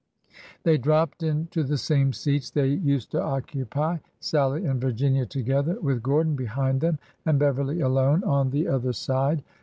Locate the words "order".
3.99-3.99